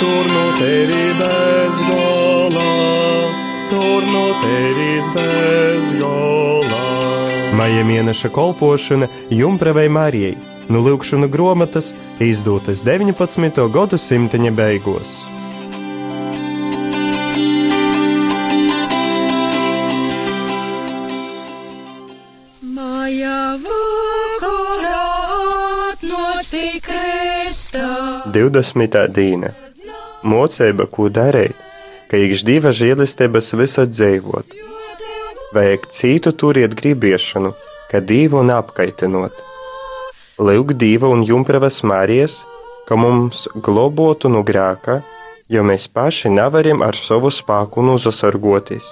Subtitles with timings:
[0.00, 2.68] tur no tevi bez gola,
[3.70, 6.84] tur no tevis bez gola.
[7.58, 10.36] Maija mēneša kolpošana Jumpravai Marijai
[10.68, 13.66] no Lūkšana grāmatas izdotas 19.
[13.72, 15.24] gadsimta beigās.
[28.38, 29.08] 20.
[29.14, 29.67] dīna
[30.26, 31.54] Mocība, ko darīt,
[32.10, 34.56] ka ikš diva žēlistības visad dzīvot.
[35.54, 37.52] Vajag citu turiet gribiešanu,
[37.90, 39.36] ka divu neapkaitinot.
[40.38, 42.40] Lūk, diva un jumpravas mārijas,
[42.88, 45.00] ka mums globotu no grāka,
[45.48, 48.90] jo mēs paši nevaram ar savu spēku nozasargoties.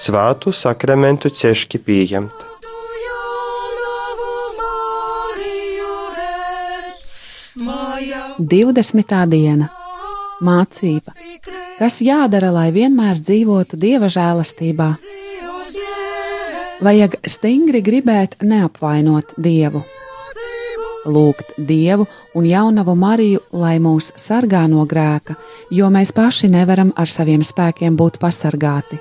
[0.00, 2.46] Svātu sakramentu cieški pieņemt.
[8.40, 9.26] 20.
[9.28, 9.79] diena
[10.44, 11.14] Mācība.
[11.78, 14.90] Kas jādara, lai vienmēr dzīvotu dieva žēlastībā?
[16.80, 19.82] Vajag stingri gribēt neapvainot dievu,
[21.04, 25.36] lūgt dievu un jaunavu Mariju, lai mūs sargā no grēka,
[25.70, 28.96] jo mēs paši nevaram ar saviem spēkiem būt pasargāti.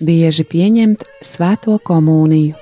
[0.00, 2.56] Bieži pieņemt svēto komuniju.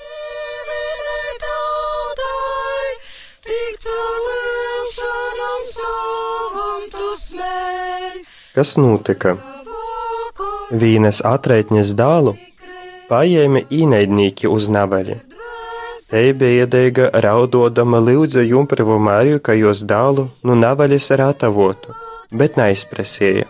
[3.48, 7.67] tik caur lūgšanām savam tu smēļ.
[8.58, 9.36] Kas notika?
[10.82, 12.32] Vīnes atraitņas dālu
[13.06, 15.14] paēma īnaidnieki uz nabali.
[16.08, 21.94] Te bija iedeiga raudodama lūdza jumpravu Mariju, ka jos dālu nu navalis ratavotu,
[22.34, 23.46] bet neizprasīja.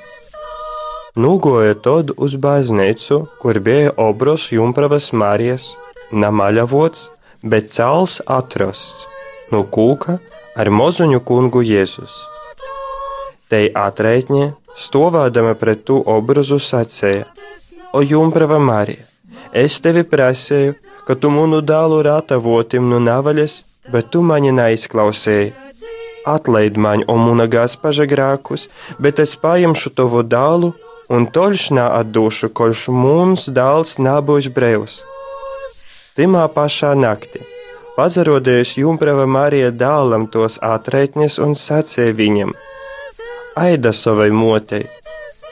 [1.16, 5.72] Nūgoja tad uz baznīcu, kur bija obros jumpravas Marijas,
[6.12, 7.08] namaļavots,
[7.40, 9.08] bet cels atrasts
[9.56, 10.20] no kūka
[10.52, 12.22] ar mozuņu kungu Jēzus.
[13.48, 17.26] Te atraitņa, stovādama pret tu obrazu sacēja:
[17.92, 19.04] O jumprava Marija,
[19.52, 20.74] es tevi prasēju,
[21.06, 23.58] ka tu munu dālu ratavotim no navaļas,
[23.92, 25.54] bet tu mani neizklausēji.
[26.28, 28.68] Atlaid man, o muna gaspaža grākus,
[28.98, 30.74] bet es paņemšu tavu dālu
[31.08, 35.00] un toļšnā atdošu, koļš mums dāls nabūs brevs.
[36.18, 37.40] Timā pašā naktī
[37.98, 42.52] pazarodējas jumprava Marija dālam tos atraitņas un sacēja viņam:
[43.58, 44.84] Aida savai motei,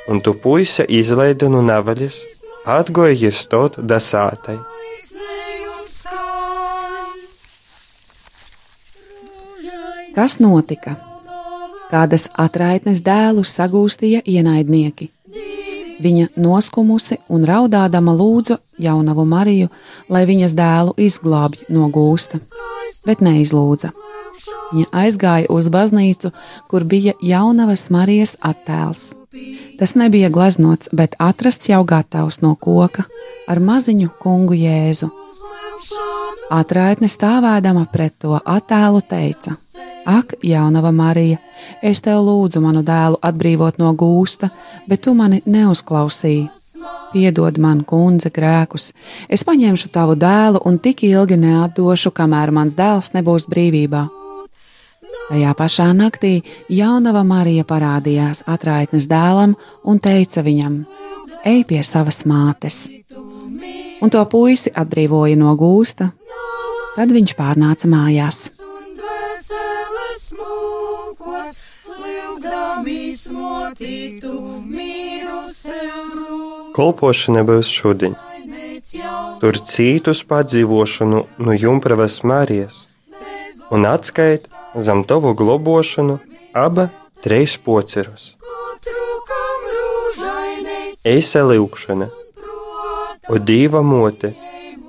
[0.08, 2.20] un tu puise izlaida no navaļas,
[2.62, 4.54] atgoja iestot dasātai.
[10.14, 10.94] Kas notika?
[11.90, 15.10] Kādas atraitnes dēlu sagūstīja ienaidnieki.
[16.06, 19.72] Viņa noskumusi un raudādama lūdza jaunavu Mariju,
[20.08, 22.38] lai viņas dēlu izglābj no gūsta,
[23.02, 23.90] bet neizlūdza.
[24.72, 26.32] Viņa aizgāja uz baznīcu,
[26.70, 29.12] kur bija jaunavas Marijas attēls.
[29.78, 33.04] Tas nebija gleznots, bet atrasts jau gatavs no koka
[33.48, 35.10] ar maziņu kungu Jēzu.
[36.50, 39.56] Atraitne stāvēdama pret to attēlu teica:
[40.06, 41.38] Ak, jaunava Marija,
[41.82, 44.50] es tev lūdzu manu dēlu atbrīvot no gūsta,
[44.88, 46.46] bet tu mani neuzklausīji.
[47.12, 48.92] Piedod man, kundze, grēkus.
[49.28, 54.25] Es paņemšu tavu dēlu un tik ilgi neatdošu, kamēr mans dēls nebūs brīvībā.
[55.26, 56.36] Tajā pašā naktī
[56.70, 60.84] jaunava Marija parādījās atraitnes dēlam un teica viņam:
[61.42, 62.86] Ej pie savas mātes!
[64.02, 66.12] Un to puisi atbrīvoja no gūsta.
[66.96, 68.38] Tad viņš pārnāca mājās.
[76.76, 78.14] Kolpošana būs šodien.
[79.40, 82.84] Tur citus padzīvošanu no jumpravas Marijas
[83.74, 84.46] un atskait
[84.76, 86.18] zem tavu globošanu
[86.54, 86.88] aba
[87.24, 88.36] trīs pocerus.
[91.06, 92.08] Eisa lūkšana,
[93.30, 94.32] o dieva mote,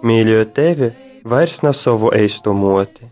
[0.04, 0.92] mīļo tevi
[1.25, 3.06] vairs ne savu eisto moti.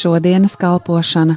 [0.00, 1.36] Šodienas kalpošana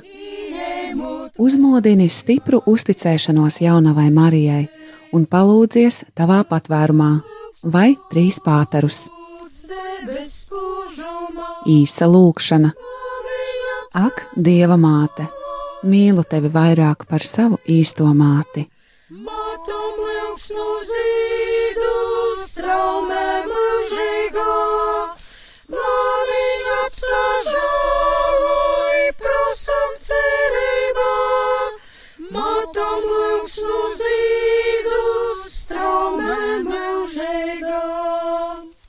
[1.37, 4.67] uzmodini stipru uzticēšanos jaunavai Marijai
[5.13, 7.11] un palūdzies tavā patvērumā,
[7.63, 9.07] vai trīs pāterus.
[11.69, 12.71] Īsa lūkšana.
[13.93, 15.27] Ak, Dieva māte,
[15.85, 18.65] mīlu tevi vairāk par savu īsto māti.
[19.13, 21.91] Matom liuksnu zīdu,
[22.41, 24.49] straumē mūžīgā,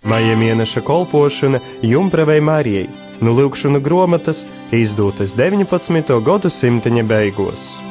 [0.05, 2.91] Maija mēneša kolpošana Jumpravai Marijai,
[3.25, 6.21] nu lūkšanu grāmatas izdotas 19.
[6.29, 7.84] gadsimta beigās.